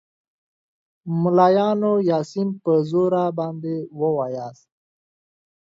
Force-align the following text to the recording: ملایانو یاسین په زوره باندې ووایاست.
ملایانو 1.21 1.93
یاسین 2.09 2.49
په 2.63 2.71
زوره 2.89 3.23
باندې 3.37 3.75
ووایاست. 3.99 4.69